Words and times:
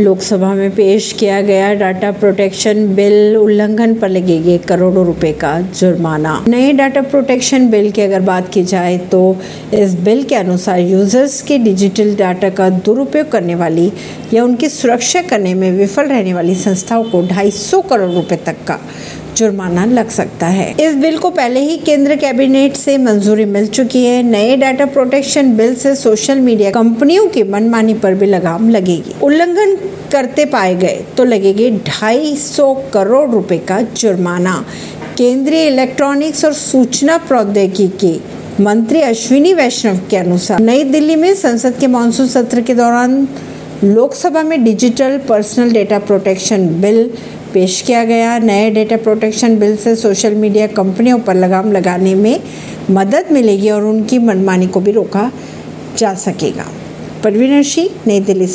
लोकसभा 0.00 0.52
में 0.54 0.70
पेश 0.70 1.12
किया 1.12 1.40
गया 1.40 1.72
डाटा 1.74 2.10
प्रोटेक्शन 2.12 2.86
बिल 2.94 3.36
उल्लंघन 3.36 3.94
पर 3.94 4.08
लगेगी 4.08 4.56
करोड़ों 4.58 5.04
रुपए 5.06 5.32
का 5.32 5.60
जुर्माना। 5.60 6.34
नए 6.48 6.72
डाटा 6.72 7.02
प्रोटेक्शन 7.02 7.68
बिल 7.70 7.90
की 7.90 8.02
अगर 8.02 8.20
बात 8.20 8.52
की 8.54 8.64
जाए 8.64 8.98
तो 9.12 9.20
इस 9.74 9.94
बिल 10.00 10.22
के 10.22 10.34
अनुसार 10.34 10.80
यूज़र्स 10.80 11.40
के 11.42 11.58
डिजिटल 11.58 12.14
डाटा 12.16 12.50
का 12.50 12.68
दुरुपयोग 12.70 13.30
करने 13.30 13.54
वाली 13.54 13.90
या 14.32 14.44
उनकी 14.44 14.68
सुरक्षा 14.68 15.22
करने 15.22 15.54
में 15.54 15.70
विफल 15.78 16.08
रहने 16.08 16.34
वाली 16.34 16.54
संस्थाओं 16.54 17.04
को 17.04 17.22
250 17.28 17.82
करोड़ 17.90 18.10
रुपए 18.10 18.36
तक 18.36 18.64
का 18.68 18.78
जुर्माना 19.36 19.84
लग 19.86 20.08
सकता 20.10 20.46
है। 20.48 20.70
इस 20.80 20.94
बिल 20.94 21.18
को 21.18 21.30
पहले 21.30 21.60
ही 21.60 21.76
केंद्र 21.78 22.16
कैबिनेट 22.16 22.76
से 22.76 22.96
मंजूरी 22.98 23.44
मिल 23.46 23.66
चुकी 23.68 24.04
है। 24.04 24.22
नए 24.22 24.56
डाटा 24.56 24.86
प्रोटेक्शन 24.86 25.54
बिल 25.56 25.74
से 25.74 25.94
सोशल 25.94 26.38
मीडिया 26.40 26.70
कंपनियों 26.70 27.26
की 27.26 27.42
मनमानी 27.42 27.94
पर 27.94 28.14
भी 28.14 28.26
लगाम 28.26 28.68
लगेगी। 28.70 29.14
उल्लंघन 29.22 29.76
करते 30.12 30.44
पाए 30.46 30.74
गए 30.74 31.04
तो 31.16 31.24
लगेगी 31.24 31.70
ढाई 31.86 32.34
सौ 32.36 32.72
करोड़ 32.94 33.28
रुपए 33.30 33.58
का 33.58 33.80
जुर्माना। 33.96 34.64
केंद्रीय 35.18 35.66
इलेक्ट्रॉनिक्स 35.66 36.44
और 36.44 36.52
सूचना 36.52 37.16
प्रौद्योगिकी 37.18 38.20
मंत्री 38.60 39.00
अश्विनी 39.00 39.52
वैष्णव 39.54 40.00
के 40.10 40.16
अनुसार 40.16 40.60
नई 40.60 40.84
दिल्ली 40.84 41.16
में 41.16 41.34
संसद 41.34 41.76
के 41.80 41.86
मानसून 41.86 42.28
सत्र 42.28 42.60
के 42.60 42.74
दौरान 42.74 43.26
लोकसभा 43.84 44.42
में 44.42 44.64
digital 44.64 45.18
personal 45.18 45.72
data 45.72 45.98
protection 45.98 46.66
bill 46.80 47.10
पेश 47.54 47.82
किया 47.82 48.04
गया। 48.04 48.38
नए 48.38 48.70
डेटा 48.70 48.96
प्रोटेक्शन 48.96 49.58
बिल 49.58 49.76
से 49.76 49.96
सोशल 49.96 50.34
मीडिया 50.34 50.66
कंपनियों 50.66 51.18
पर 51.18 51.34
लगाम 51.34 51.72
लगाने 51.72 52.14
में 52.14 52.40
मदद 52.90 53.26
मिलेगी 53.32 53.70
और 53.70 53.84
उनकी 53.84 54.18
मनमानी 54.18 54.66
को 54.66 54.80
भी 54.80 54.92
रोका 54.92 55.32
जा 55.98 56.14
सकेगा। 56.14 56.64
परवीन 57.24 57.62
सिंह 57.62 57.90
नई 58.06 58.20
दिल्ली 58.20 58.44